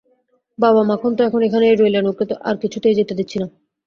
[0.59, 3.47] বাবা মাখন তো এখন এখানেই রইলেন, ওঁকে আর কিছুতেই যেতে দিচ্ছি নে।